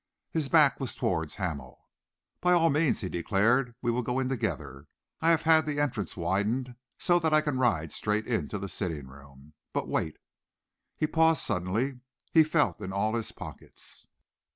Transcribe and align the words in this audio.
His 0.31 0.49
back 0.49 0.79
was 0.79 0.95
towards 0.95 1.35
Hamel. 1.35 1.87
"By 2.41 2.53
all 2.53 2.71
means," 2.71 3.01
he 3.01 3.07
declared. 3.07 3.75
"We 3.83 3.91
will 3.91 4.01
go 4.01 4.17
in 4.17 4.29
together. 4.29 4.87
I 5.21 5.29
have 5.29 5.43
had 5.43 5.67
the 5.67 5.79
entrance 5.79 6.17
widened 6.17 6.73
so 6.97 7.19
that 7.19 7.35
I 7.35 7.41
can 7.41 7.59
ride 7.59 7.91
straight 7.91 8.25
into 8.25 8.57
the 8.57 8.67
sitting 8.67 9.09
room. 9.09 9.53
But 9.73 9.87
wait." 9.87 10.17
He 10.97 11.05
paused 11.05 11.43
suddenly. 11.43 11.99
He 12.31 12.43
felt 12.43 12.81
in 12.81 12.91
all 12.91 13.13
his 13.13 13.31
pockets. 13.31 14.07